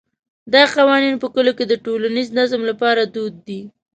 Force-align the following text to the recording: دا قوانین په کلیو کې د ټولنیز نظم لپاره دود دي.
دا 0.53 0.63
قوانین 0.75 1.15
په 1.19 1.27
کلیو 1.33 1.57
کې 1.57 1.65
د 1.67 1.73
ټولنیز 1.85 2.27
نظم 2.39 2.61
لپاره 2.69 3.01
دود 3.13 3.33
دي. 3.47 3.61